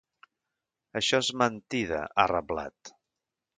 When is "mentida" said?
1.43-2.01